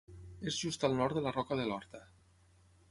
És 0.51 0.57
just 0.61 0.85
al 0.89 0.97
nord 1.01 1.19
de 1.19 1.23
la 1.27 1.35
Roca 1.37 1.59
de 1.61 1.69
l'Horta. 1.69 2.05